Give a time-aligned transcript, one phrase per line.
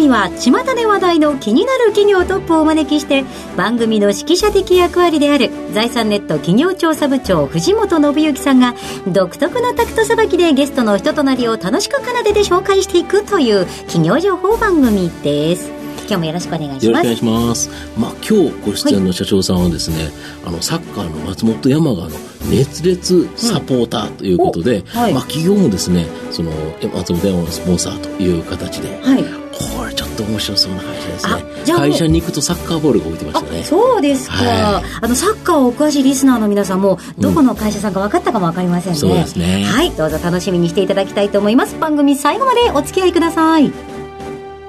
[0.00, 3.24] 組は巷で話題の気になる企業トップをお招きして
[3.56, 8.74] 番組の指揮者的役割である財産ネット企業調査部長藤本信之さんが
[9.06, 15.70] 独特のタクトさばきでゲストの人となりを楽しく奏でて紹介していくという企業情報番組です
[16.08, 16.86] 今日もよろしくお願いします。
[16.86, 17.70] よろしくお願いします。
[17.96, 20.12] まあ今日ご出演の社長さんはですね、はい、
[20.46, 22.10] あのサッカーの松本山雅の
[22.50, 26.50] 熱烈サポーターということで、うんはい、まあ企業もですね、その
[26.94, 31.74] 松本山雅のスポンサーという形で、はい、これちょっと面白そうな会社ですね。
[31.74, 33.62] 会社に行くとサッカーボールが置いてましたね。
[33.62, 39.64] そうですか、はい、あのサッカーお詳しいリスナーの皆さんもどこの会社さんか分かったかも分かりませんね、うん、そうですね。
[39.64, 41.78] はい、どうぞ楽しみにしていただきたいと思います。
[41.78, 43.70] 番組最後までお付き合いください。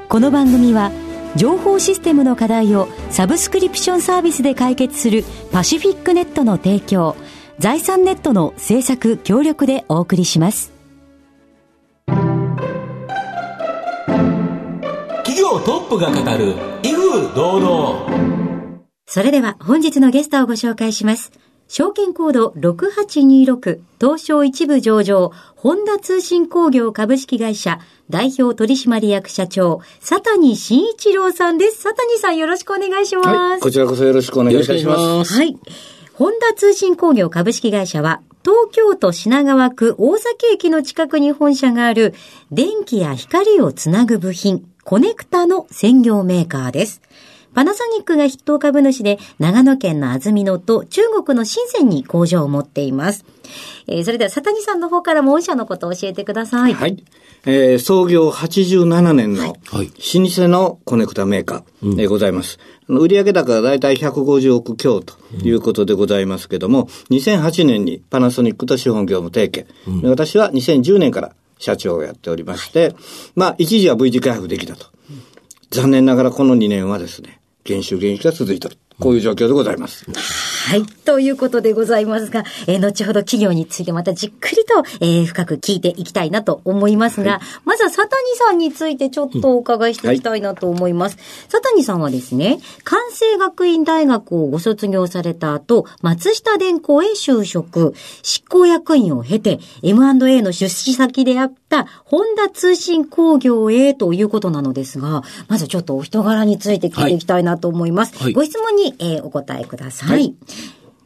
[0.09, 0.91] この番組は
[1.37, 7.15] 情報システムの課題をサブスクリプションサービスで解決するパシフィックネットの提供
[7.59, 10.80] 財産ネットの制作協力でお送りします
[15.51, 21.31] 企業トップが語る威風堂々それでは本日のゲストをご紹介します
[21.67, 27.79] 証券コード6826東証一部上場本田通信工業株式会社
[28.09, 31.81] 代表取締役社長、佐谷慎一郎さんです。
[31.81, 33.29] 佐谷さんよろしくお願いします。
[33.29, 35.33] はい、こちらこそよろしくお願いします。
[35.33, 35.57] はい。
[36.13, 42.13] 本田通信工業株式会社は、東京都品川区大崎駅の近くに本社がある、
[42.51, 47.01] 電気や光をつなぐ部品、コネクタの専業メーカーです。
[47.53, 53.25] パナソニックが筆頭株主で、長野県の安曇野と中国の深センに工場を持っています。
[53.87, 56.73] えー、それでは、佐谷さんの方からも御社のことを教えてください。
[56.73, 57.03] はい。
[57.45, 59.83] えー、創業87年の、老
[60.29, 62.57] 舗のコネクタメーカーでございます。
[62.91, 69.67] うん、売上高がだいたい150億強ということでございますけども、うん、2008年にパナソニックと資本業務提携。
[69.87, 72.93] うん、私は2010年から社長をやっておりまして、
[73.35, 74.87] まあ、一時は V 字回復できたと。
[75.69, 78.77] 残念ながらこの2年はですね、減収減益が続いている。
[79.01, 80.05] こういう状況でございます。
[80.69, 80.85] はい。
[80.85, 91.13] ということでございますが、えー、後ほど企業についてまたじっくりと、えー、深く聞いていきたいなと思いますが、はい、まずは佐谷さんについてちょっとお伺いしていきたいなと思います。
[91.13, 108.15] うんはい、佐谷さんはですね、関西学院大学をご卒業された後、松下電工へ就職、執行役員を経て、M&A の出資先であった本田通信工業へということなのですが、まずちょっとお人柄について聞いていきたいなと思います。
[108.21, 110.09] はい、ご質問にえー、お答えください。
[110.09, 110.35] はい、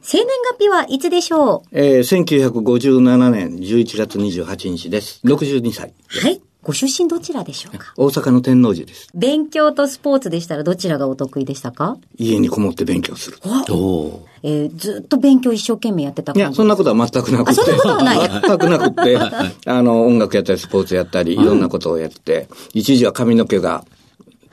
[0.01, 1.79] 生年月日はいつでしょう？
[1.79, 5.21] えー、1957年11月28日です。
[5.25, 6.41] 62歳はい。
[6.63, 7.93] ご出身どちらでしょうか？
[7.95, 9.07] 大阪の天王寺です。
[9.13, 11.97] 勉強とスポーツでしたらどちらがお得意でしたか？
[12.17, 13.37] 家にこもって勉強する。
[13.69, 17.61] おえー、ずっと勉強一生懸命やってたいや、そんなことは全くなくて。
[17.61, 19.17] あ、そんなことはない全くなくて、
[19.69, 23.85] あの、音楽やったり、スポーツやったり、いろんなことをやって、一時は髪の毛が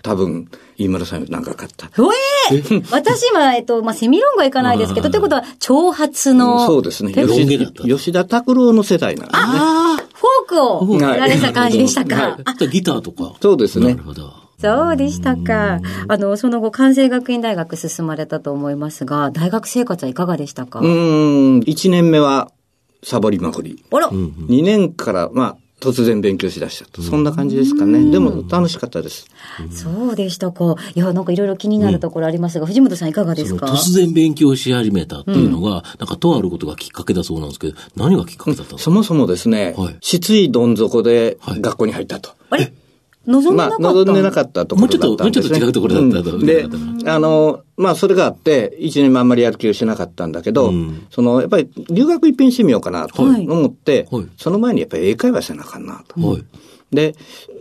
[0.02, 0.48] 多分、
[0.78, 1.86] 飯村さん長かった。
[2.50, 6.66] ええー、私は、えっと、まあ、セミロングはいかないですけど、ということは、長髪の。
[6.66, 7.12] そうですね。
[7.12, 9.42] 吉吉田拓郎の世代なんですね。
[9.44, 12.14] ああ、フォークをやられた感じでしたか。
[12.16, 13.34] はいあとギターとか。
[13.41, 13.94] そうですね。
[13.94, 14.32] なるほど。
[14.60, 15.80] そうでしたか。
[16.08, 20.80] あの、その後、関西学院大学進まれたと思いますが、大学生活はいかがでしたか？
[20.80, 22.50] うん、1年目は
[23.04, 23.84] サボりまくり。
[23.92, 24.10] あら。
[24.10, 27.03] 2年から、まあ、突然勉強しだしたと。
[27.03, 28.10] そんな感じですかね。
[28.10, 29.26] でも楽しかったです。
[29.70, 30.76] そうでしたか。
[30.94, 33.66] いや、なんかいろいろ気になるところありますが、うん、藤本さんいかがですか？
[33.66, 42.31] 突然勉強し始めたっていうのが、うん、なんかとあることがきっかけだそうなんですけど、何がきっかけだったんですか、そもそもですね、はい、失意どん底で学校に入ったと。
[42.48, 42.72] はい、あれ？
[43.27, 46.37] 望んでなかった、まあ、望んでなかったところだったね、もうちょっと、もうちょっと違うところだったと。
[46.37, 46.66] うん、で、
[47.10, 56.21] あの、まあ、それがあって、一年もあんまりやる気をしなかったんだけど、うん、その、やっぱり留学一品してみようかなと思って、はい、その前にやっぱり英会話せなあかんなと。
[56.21, 56.44] はい、
[56.91, 57.15] で、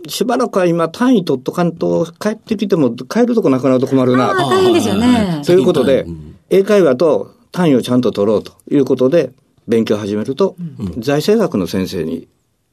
[0.08, 4.48] しばらくは今単位取っとかんと、帰ってきても帰るとこなくなると困るなと。
[4.48, 5.42] 大変ですよね。
[5.44, 5.56] とい。
[5.56, 6.06] うことで、
[6.50, 9.32] 英会話と単位をちゃんと取ろうということで、
[9.68, 12.28] 勉強を始めると、うん、財政学の先生に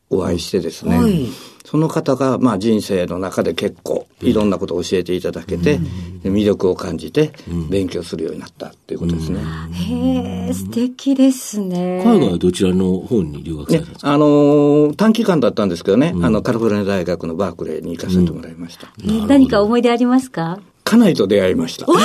[0.10, 1.28] お会いしてですね、はい。
[1.66, 5.80] その方が、まあ人生の中で結構いろんなことを教えていただけて、
[6.24, 7.32] 魅力を感じて
[7.70, 9.40] 勉強するようになったっていうことですね。
[9.72, 12.02] へえ、素敵ですね。
[12.04, 18.92] 海外はどちらの方に留学されたんですか、ね、あの、短期間だったんですけどね、うん、あの、カリフォルニア大学のバークレーに行かせてもらいました。
[19.06, 20.60] うん、何か思い出ありますか？
[20.90, 21.86] 家内と出会いました。
[21.86, 21.98] そう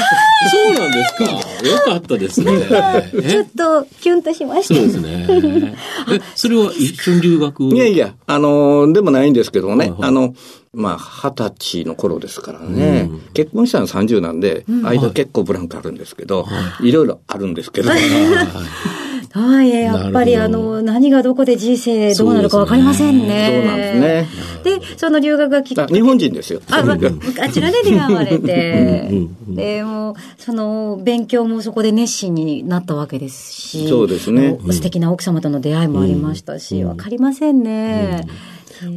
[0.74, 1.24] なんですか。
[1.24, 2.52] よかったですね。
[3.28, 4.74] ちょっと、キュンとしました。
[4.74, 5.74] そうですね。
[6.12, 7.64] え、それは一緒に留学？
[7.64, 10.34] いやいや、あのーでもないんですけどもね、あの、
[10.74, 16.46] まあ、二十歳の頃ですからね、結婚したの30なんで、間結構ブランクあるんですけど、
[16.82, 18.00] いろいろあるんですけど、はい、
[19.40, 23.62] やっぱりあの、何がどこで人生どうなるかわかりませんね。
[23.62, 24.78] そうなんですね。
[24.78, 26.60] で、その留学がきっかけあ日本人ですよ。
[26.70, 29.10] あ、まあちらで出会われて、
[29.48, 38.26] で、もう、その、勉強もそこで熱心になったわけですし、そうですね素敵な奥様との出会いもありましたし、わかりませんね。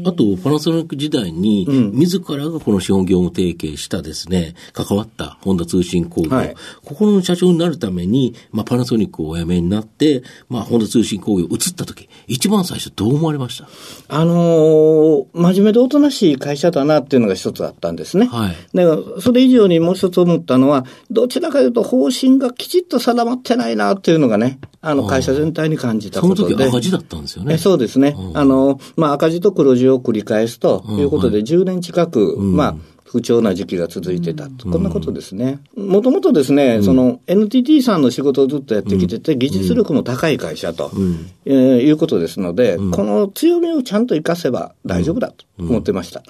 [0.05, 13.67] あと、パナソニック時代に、自らがこの資本業務提携したですね、関わった本田通信工業、はいここの社長になるために、まあ、パナソニックをお辞めになって、まあ、本田通信工業移った時、一番最初どう思われました？
[14.07, 18.27] あのー真面目でおとなしい会社だなっていうのが一つあったんですね。
[18.27, 26.55] はいだから、それ以上にもう一つ思ったのは、どちらかというと方針がきちっと定まってないなっていうのがね、あの、会社全体に感じたそのことで。
[26.55, 27.55] 時赤字だったんですよね。
[27.55, 28.15] えそうですね。
[28.33, 32.75] あの、まあ、赤字と黒字を繰り返すということで、10年近く、まあ、
[33.07, 34.69] 不調な時期が続いてたと。
[34.69, 34.83] こん。
[34.83, 35.59] なことですね。
[35.75, 40.91] もともとですね、その NTT さんの仕事をずっとやってきてて、技術力も高い会社と、
[41.45, 46.21] えーいうことですので、この強みをちゃんと活かせば大丈夫だと思ってました。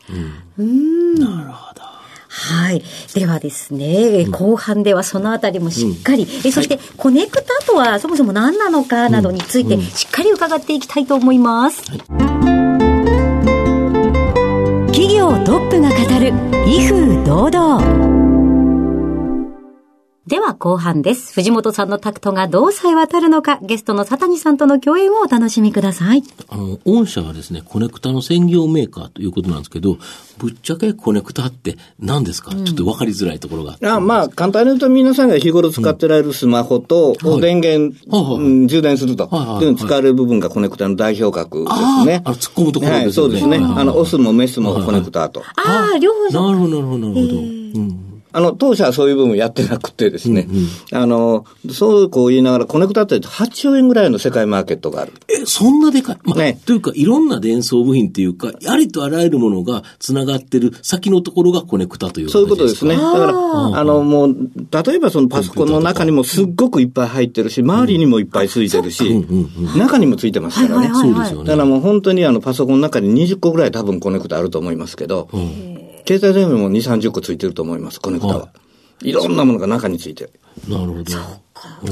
[2.29, 2.83] はい。
[3.15, 11.83] ではですね、後半ではそのあたりもしっかり、えそして、コネクタとはそもそも何なのかなどについてしっかり伺っていきたいと思います。
[11.83, 12.56] 企
[15.77, 16.33] 業トップが語る、
[16.67, 18.06] 威風堂々。
[20.27, 21.33] では後半です。
[21.33, 26.23] 藤本さんのタクトがどうさえ渡るのか、ゲストの佐谷さんとの共演をお楽しみください。
[26.49, 29.97] あの、御社はですね、コネクタの専業メーカーということなんですけど、
[30.37, 37.95] ぶっちゃけコネクタって何ですか、ちょっと分かりづらいところがあまあ、簡単に言うと皆さんが日頃使ってられるスマホと、はい電源、
[38.67, 42.21] 充電すると、はいはいはいっていうのに使われる部分がコネクタの代表格ですね。
[42.25, 43.57] あーあの突っ込むところですよねはい、そうですね。
[43.57, 45.41] あの、オスもメスもコネクタと。
[45.55, 47.37] ああ、両方なるほど、なるほど、なるほど。
[47.37, 47.41] う
[47.79, 50.47] んあの、当社はそういう部分やってなくてですね、
[50.93, 55.13] あの、そうこう言いながら、コネクタって8兆円ぐらいの世界マーケットがある。
[55.27, 56.17] え、そんなでかい。
[56.23, 62.95] まあ、ねというか、いろんな伝送部品っていうか、ありとあらゆるものが繋がってる先のところがコネクタというそういうことですね。
[62.95, 64.35] かだから、あの、もう、
[64.85, 69.25] 例えばそのパソコンの中にもすっごくいっぱい入ってるし、周りにもいっぱいついてるし、
[69.75, 70.91] 中にもついてますからね。
[70.93, 71.45] そうですよね。
[71.45, 75.27] だからもう本当にあのパソコンの中に20個ぐらい多分コネクタあると思いますけど、
[76.07, 78.49] 携帯電話も2、30個ついてると思います、コネクタは。
[79.01, 80.31] いろんなものが中についてる。
[80.67, 81.03] なるほ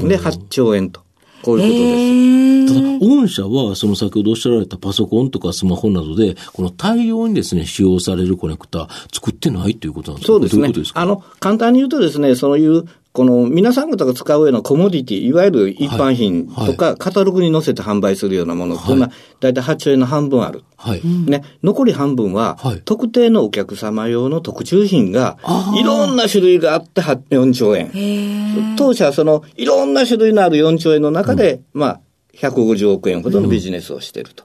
[0.02, 0.08] ど。
[0.08, 1.02] で、8兆円と。
[1.44, 3.00] こういうことです。
[3.00, 10.34] ただ、御社は、その先ほどおっしゃられたパソコンとかスマホなどで、この大量にですね、使用されるコネクタ、作ってないということなんですか？
[10.34, 10.94] そうですねどういうことです。
[10.94, 11.02] か？
[11.02, 12.86] あの、簡単に言うとですね、そういう、
[13.16, 19.54] この皆さん方が使うようなコモディティ、いわゆる一般品とか、カタログに載せて販売するようなものっていうのは、だい。
[19.54, 20.66] たい8兆円の半分ある。
[20.76, 21.02] はい。
[21.02, 22.82] ね、残り半分は、はい。
[22.84, 25.38] 特定のお客様用の特注品が、
[25.80, 28.76] いろんな種類があっては4兆円。
[28.76, 32.00] 当社はその、いろんな種類のある4兆円の中で、まあ、
[32.36, 34.44] 150億円ほどのビジネスをしていると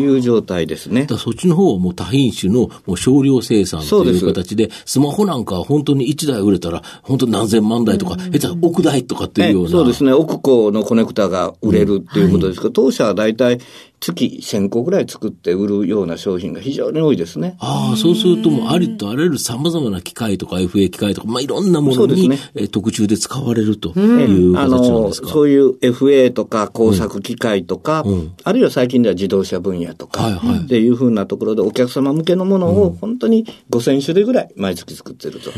[0.00, 1.02] いう状態ですね。
[1.02, 9.70] だからそっちの方はもう多品種のもう少量生産という形で、スマホなんかは本当に1台売れたら、本当に何千万台とか、下手は億台とかっていうような。
[9.70, 10.12] そうですね。
[10.12, 13.58] 億個のコネクタが売れるっていうことですけど、当社は大体
[14.04, 17.56] 月1000個ぐらい作って売るような商品が非常に多いですね。
[17.60, 25.28] ああ、そうするともうありとあらゆる様々な機械とか FA 機械とか、まあいろんなものに、そうですえー特注で使われるというあの、形なんですか？
[25.28, 28.04] そういう FA とか工作機械とか、
[28.42, 35.52] あるいは最近では自動車分野とか、はいはいっていうふうなところでお客様向けのものを本当に5000種類ぐらい毎月作ってると。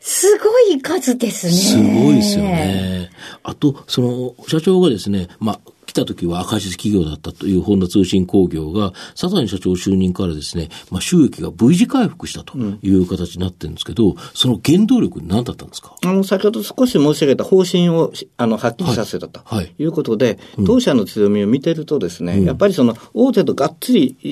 [0.00, 1.52] すごい数ですね。
[1.52, 3.10] すごいですよね。
[3.42, 15.96] あと、その、社長がですね、まあ、来た時は赤字企業だったという本田通信工業が、佐谷社長就任からですね、まあ、収益が V 字回復したという形になってるんですけど、その原動力何だったんですか？
[16.04, 19.40] あの、先ほど少し申し上げた方針をし、あの、はっきりさせたと。
[19.44, 19.58] はい。
[19.58, 19.74] はい。
[19.78, 24.26] い、うことで、当社の強みを見てるとですね、やっぱりその、大手とがっつり、え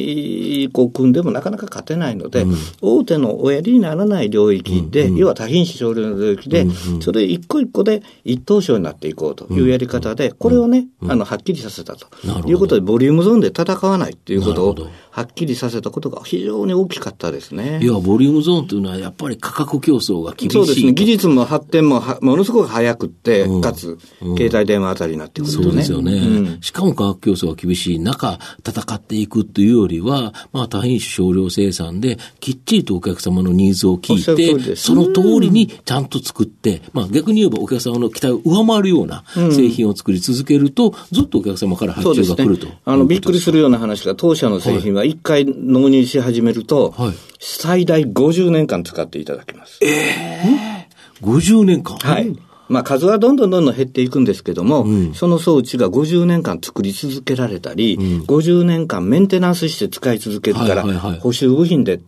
[0.67, 2.45] ーこう、組んでもなかなか勝てないので、
[2.83, 6.67] 大手のおやりにならない領域で、要は多品種少量の領域で、
[7.01, 12.07] それ一個一個で一等賞になっていこうというやり方で、これをね、あの、はっきりさせたと。
[12.47, 17.81] いうことで、ボリュームゾーンで戦わないということをはっきりさせたことが非常に大きかったですね。
[17.83, 20.57] いや、ボリュームゾーンというのはやっぱり価格競争が厳しい。
[20.57, 20.93] そうですね。
[20.93, 23.99] 技術も発展もものすごく早くって、うん、かつ、
[24.37, 25.65] 携帯電話あたりになってくるとね。
[25.65, 49.79] そうですよね、うん、しかも価格競争が厳しい中、戦っていくというよりは、まあ、多品種少量生産で、きっちりとお客様のニーズを聞いて、その通りにちゃんと作って、まあ、逆に言えばお客様の期待を上回るような製品を作り続けると、ずっとお客様から発注が来ると、ね、あの、びっくりするような話が、当社の製品は一回納入し始めると、はい、最大50年間使っていただけます。
[49.83, 51.97] ええー、50年間？
[51.99, 52.37] はい。
[52.69, 60.83] まあ数はどんどんどんどん減っていくんですけども、うん、その装置が50年間作り続けられたり、うん、50年間メンテナンスして使い続けるから、
[61.21, 62.01] 補修部品で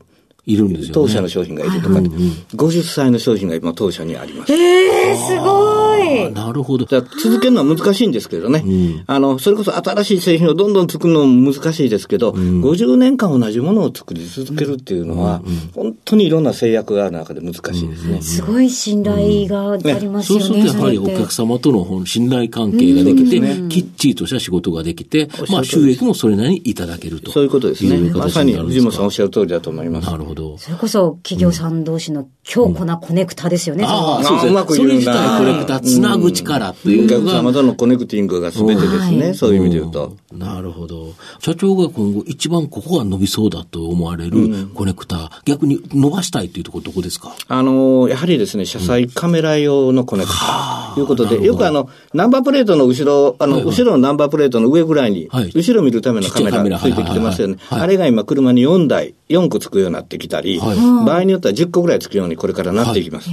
[0.48, 2.10] いるんですよ、ね、当社の商品がいるとか、はいはい、
[2.56, 4.52] 50歳の商品が今当社にあります。
[4.54, 6.32] ええー、すごい。
[6.32, 6.86] なるほど。
[6.86, 8.62] 続けるのは難しいんですけどね。
[8.64, 18.22] うん、あの、それこそ新しい製品をどんどん作るのも難しいですけど、うん、50年間同じものを作り続けるっていうのは、うん、本当にいろんな制約がある中で難しいですね。
[18.22, 20.44] すごい信頼がありますよね。
[20.44, 27.32] そうするとやはりお客様との信頼関係ができて、ね、きっちりとした仕事ができて、まあ収益もそれなりにいただけると。
[27.32, 28.10] そういうことですね。
[28.10, 30.10] まさに藤本さんおっしゃる通りだと思います。
[30.10, 30.37] なるほど。
[30.58, 33.84] それこそ企業さん同士の強固なコネクタですよね。
[33.86, 34.50] ああ、そうですね。
[34.52, 35.38] うまく言うな。
[35.38, 37.06] コネクタ、つなぐ力っていう。
[37.06, 39.34] お客様とのコネクティングが全てですね。
[39.34, 40.16] そういう意味で言うと。
[40.32, 41.12] なるほど。
[41.40, 57.56] 社長が今後一番ここが伸びそうだと思われるコネクタ、逆に伸ばしたいというところどこですかあの、やはりですね、車載カメラ用のコネクタということで、よくあの、ナンバープレートの後ろ、あの、後ろのナンバープレートの上ぐらいに、後ろ見るためのカメラついてきてますよね。
[57.70, 63.30] あれが今車に4台、4個つくようになってきたり、場合によっては10個ぐらいつくようにこれからなっていきます。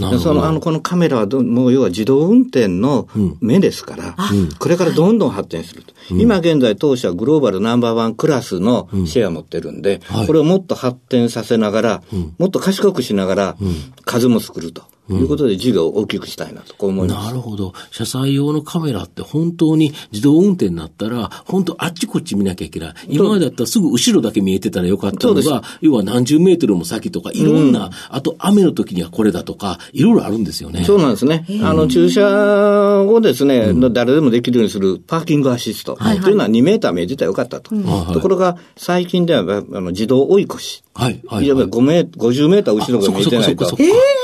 [0.00, 3.08] はい、そのあのこのカメラはどもう要は自動運転の
[3.40, 12.02] 目ですから、うん、これからどんどん発展すると、うん、今現在当社グローバルナンバーワンクラスのシェアを持ってるんで、うんはい、これをもっと発展させながら、
[12.38, 13.56] もっと賢くしながら、
[14.04, 14.91] 数も作ると。
[15.08, 17.26] ということで事業を大きくしたいなとこう思います。
[17.26, 17.72] なるほど。
[17.90, 22.94] 車載用のカメラって本当に自動運転になったら、本当あっちこっち見なきゃいけない。
[23.08, 30.84] 今までだったらすぐ後ろだけ見えてたらよかったのが、要は何十メートルも先とか、いろんな、うん、あと雨の時にはこれだとか、いろいろあるんですよね。
[30.84, 31.46] そうなんですね。
[31.62, 35.96] あの、駐車をですね、うん、誰でもできるようにするパーキングアシスト。
[35.96, 37.74] というのは2メーター見えてたらよかったと。
[37.74, 39.44] うん、ところが、最近ではあ
[39.80, 40.84] の自動追い越し。
[40.94, 41.20] はい。
[41.26, 43.76] はい、はい、5メ50メーター後ろが見えてないと。
[43.78, 44.21] ええー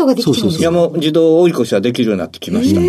[0.00, 0.60] ことができちゃうんですか？
[0.60, 2.80] いやもう自動追い越しはできるようになってきました。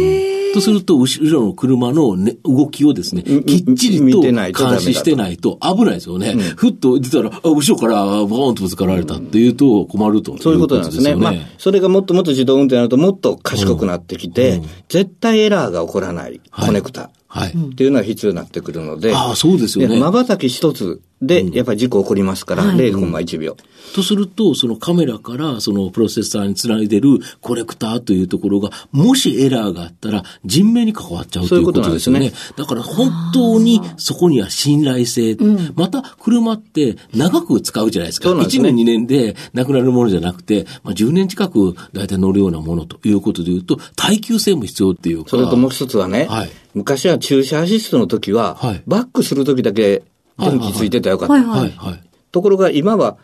[0.53, 6.31] とすると、後ろの車の、ね、動きをですね、きっちりと監視してないと危ないですよね。
[6.31, 11.15] うん、ふっと出たら、あ、後ろからボーンとぶつかられたっていうと困ると、そういうことなんですね。
[11.15, 17.03] まあ、それがもっともっと自動運転になるともっと賢くなってきて、うんうん、絶対エラーが起こらないコネクタ。
[17.03, 17.51] はいはい。
[17.51, 19.15] っていうのは必要になってくるので。
[19.15, 19.97] ああ、そうですよね。
[19.97, 23.55] 瞬き一つで、やっぱり事故起こりますから、うん、0コンマ1秒。
[23.93, 32.31] とすると、そのカメラからそのプロセッサーにつないでるコレクターというところが、もしエラーがあったら人命に関わっちゃうということですよね。
[32.55, 35.37] だから本当にそこには信頼性、
[35.75, 38.29] また車って長く使うじゃないですか。
[38.29, 45.29] すね、1年2年でなくなるものじゃなくて、まあ、10年近く大体乗るようなものということでいうと、耐久性も必要っていうか。
[45.29, 50.03] それともう一つはね、はい、昔は駐車アシストの時は、はい、バックする時だけ
[50.39, 51.33] 電気ついてたらよかった。
[51.33, 51.43] はい。
[51.43, 53.17] はいはい、ところが今は、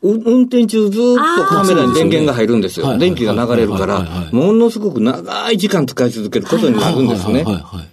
[0.00, 1.02] 運転中ずっ
[1.36, 2.96] とカメラに電源が入るんですよ。
[2.98, 7.44] 電気が流れるから、ものすごく長い時間使い続けることになるんですね。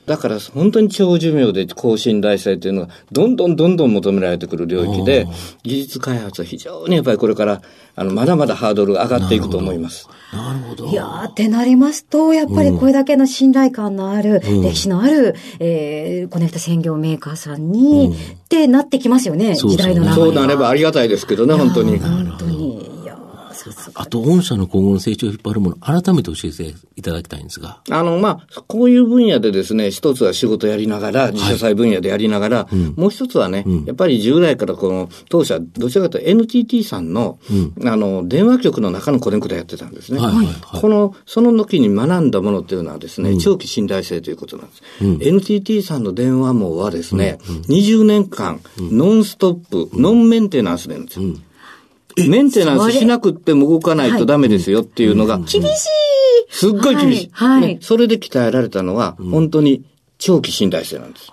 [0.06, 5.28] だから本当に長寿命で高信頼性というのがどんどんどんどん求められてくる領域で、
[5.64, 7.62] 技術開発は非常にやっぱりこれから
[7.96, 10.10] あの、まだまだハードル上がっていくと思います。
[10.34, 10.88] なるほど。
[10.88, 18.18] いやー、ってなりますと、やっぱりこれだけの信頼感のある、うん、歴史のある、えー、コネクタ専業メーカーさんに、うん、っ
[18.50, 21.95] てなってきますよね、時代の流れそうなればありがたいですけどね、本当に。
[22.00, 22.96] 本当に。
[23.96, 27.82] あと、御社の今後の成長を引っ張るもの、改めて教えていただきたいんですが。
[27.90, 37.40] あの、まあ、こういう分野でですね、一つは仕事やりながら、自社債分野でやりながら、はいもう一つはね、うん、やっぱり従来からこの、当社、どちらかというと NTT さんの、
[37.78, 40.20] うん、あの、電話局の中のコネクタやってたんですね。
[40.20, 44.82] はいはいはい、この、その時に学んだものっていうのはですね、長期信頼性ということなんです。
[45.02, 51.36] NTT さんの電話網はですね、うん、20年間、ノンストップ、ノンメンテナンスでるんですよ。
[52.18, 55.38] メンテナンスしなくっても動かないとダメですよっていうのが。
[55.38, 55.62] 厳しい
[56.50, 57.30] すっごい厳しい。
[57.34, 57.78] はい。
[57.82, 59.84] それで鍛えられたのは、本当に
[60.26, 61.32] 長期信頼性なんです。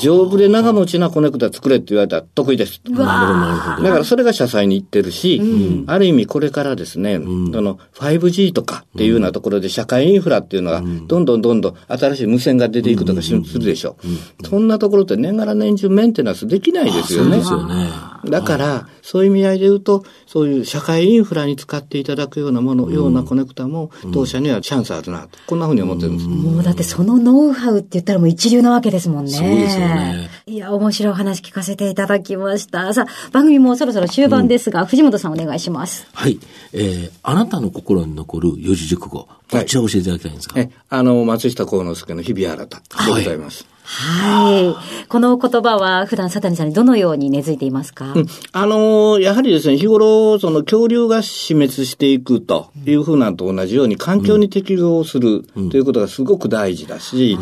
[0.00, 2.80] 丈夫で長持ちなコネクタ作れって言われたら得意です。
[2.88, 3.88] なるほど。
[3.88, 13.96] だからそれが社債に行ってるし、うん、ある意味これからですね、うん、の 5G とかっていうようなところで社会インフラっていうのが、どんどんどんどん新しい無線が出ていくとかするでしょ
[14.42, 14.48] う。
[14.48, 17.30] そんなところって年がら年中メンテナンスできないですよね。
[17.30, 18.12] そうですよね。
[18.24, 26.28] だから、そういう意味合いで言うと、そういう社会インフラに使っていただくようなもの、ようなコネクタも、当社にはチャンスあるな、こんなふうに思ってるんです。
[26.28, 29.30] もうだってそのノウハウって言ったらもう一流なわけですもんね。
[29.30, 30.28] そうですよね。
[30.46, 32.92] いや、面白い話聞かせていただきました。
[32.92, 36.06] さあ、番組もそろそろ終盤ですが、うん、藤本さんお願いします。
[36.12, 36.38] はい。
[36.72, 39.28] えー、あなたの心に残る四字熟語。
[39.50, 43.64] こちら教えていただきたいんですか、はい、あの、松下幸之助の日々新たでございます。
[43.64, 45.06] はいはい。
[45.08, 57.36] この言葉は普段佐谷さんにどのように根付いていますか、うん、あのやはりですね、日頃、その恐竜が死滅していくというふうなと同じように環境に適合するということがすごく大事だし、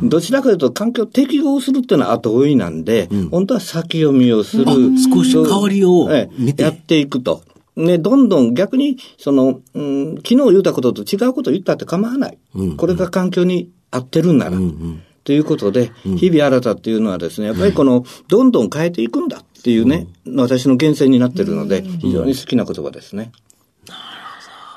[0.00, 4.64] うん、どちらかというと環境適合するっていうのは後追いなんで、うん、本当は先読みをする。
[4.66, 6.08] 少し変わりを
[6.38, 7.42] 見て、やっていくと。
[7.74, 12.38] ね、どんどん逆に、その、うん、昨日言ったことと違うこと言ったって構わない。
[12.76, 14.52] これが環境に合ってるんなら。
[14.52, 20.06] うんうんということで、日々新たっていうのはですね、やっぱりこの、どんどん変えていくんだっていうね、
[20.36, 23.32] 私の源泉になってるので、非常に好きな言葉ですね。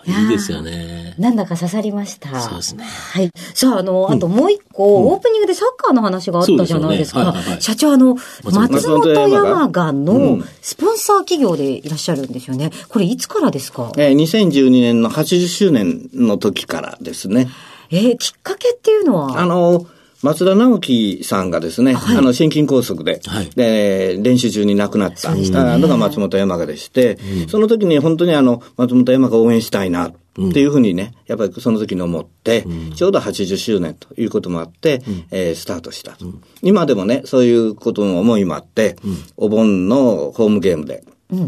[0.08, 1.14] いいですよね。
[1.20, 2.42] なんだか刺さりました。
[2.42, 2.84] そうですね。
[2.84, 3.30] はい。
[3.54, 7.36] さあ、あの、あともう一個、オープニングでサッカーの話があったじゃないですか。
[7.60, 12.72] 社長、あの、松本山雅のスポンサー企業でいらっしゃるんですよね。
[12.88, 13.92] これいつからですか？
[13.98, 17.50] えー、2012年の80周年の時からですね。
[17.92, 19.40] えー、きっかけっていうのは？
[19.40, 19.86] あの、
[20.22, 25.34] 松田直樹さんがですね、はい、あの、心筋梗塞で、はい、で、練習中に亡くなった。
[25.34, 30.12] のが松本山雅でして、うん、その時に本当にあの、松本山雅応援したいな、
[30.48, 38.96] っていうふうにね、やっぱりその時に思って、うん、ちょうど80周年ということもあって、うん、えー、スタートした、うん、今でもね、そういうことの思いもあって、
[39.36, 41.04] お盆のホームゲームで、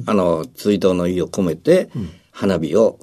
[0.06, 1.90] あの、追悼の意を込めて、
[2.32, 3.00] 花火を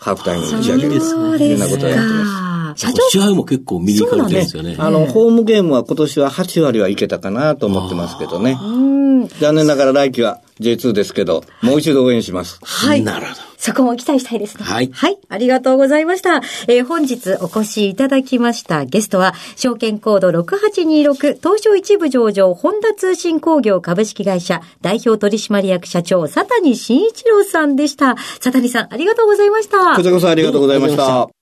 [0.00, 1.00] ハーフタイムに打ち上げる。
[1.00, 1.06] と
[1.44, 2.41] いうようなことをやってます。
[2.76, 4.70] 社長試合も結構見に行かれてるんですよね。
[4.70, 8.58] ねあの、ホームゲームは今年は8割はいけたかなと思ってますけどね。
[9.40, 12.58] 残念ながら来季は J2 ですけど、もう一度応援します。
[12.62, 13.02] はい。
[13.02, 13.40] なるほど。
[13.62, 14.64] そこも期待したいですね。
[14.64, 14.90] はい。
[14.92, 15.18] はい。
[15.28, 16.42] ありがとうございました。
[16.66, 28.16] えー、本日お越しいただきましたゲストは、証券コード6826東証一部上場、ホンダ通信工業株式会社代表取締役社長、佐谷慎一郎さんでした。
[28.16, 29.94] 佐谷さん、ありがとうございました。
[29.94, 31.41] こちらこそありがとうございました。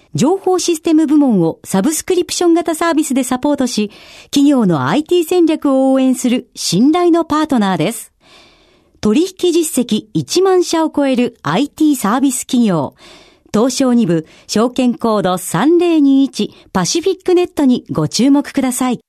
[0.13, 3.91] 情報システム部門をサブスクリプション型サービスでサポートし、
[4.25, 8.11] 企業の IT 戦略を応援する信頼のパートナーです。
[8.99, 12.95] 取引実績1万社を超える IT サービス企業。
[13.53, 18.99] 東証2部証券コード3021パシフィックネットにご注目ください。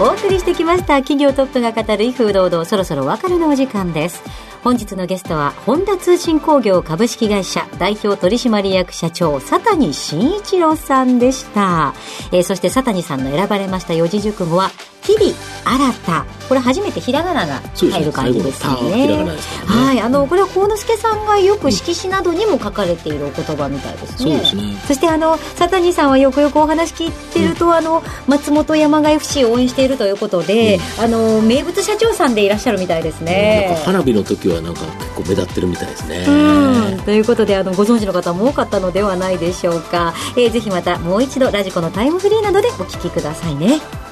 [0.00, 1.02] お送りしてきました。
[1.02, 2.64] 企業トップが語る威風堂々。
[2.64, 4.22] そろそろお別れのお時間です。
[4.64, 11.92] 本日のゲストは本田通信工業株式会社代表取締役社長佐谷慎一郎さんでした、
[12.32, 14.70] えー、そして佐谷さんの選ばれました四字熟語は
[15.04, 19.06] 日々新たこれ初めてひらがなが入る感じですね。
[19.06, 19.24] ね
[19.66, 24.44] はい、あのこれは幸之助さんがよく色紙などにも書かれているお言葉みたいですね。
[24.44, 33.80] そ、ね、してあの佐谷さんはよくよくお話聞いてると、うん、あの松本山雅 FC を応援しているということで、うん、あの名物社長さんでいらっしゃるみたいですね。
[33.84, 36.24] 花火の時はなんか結構目立ってるみたいですね。
[36.28, 40.12] うん、ということであのご存知の方も多かったのではないでしょうか。
[40.36, 43.80] えー、ぜひまたもう一度ラジコのタイムフリーなどでお聞きくださいね。